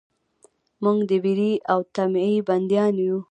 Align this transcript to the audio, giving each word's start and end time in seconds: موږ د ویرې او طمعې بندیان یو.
موږ 0.83 0.97
د 1.09 1.11
ویرې 1.23 1.53
او 1.71 1.79
طمعې 1.95 2.37
بندیان 2.47 2.93
یو. 3.05 3.17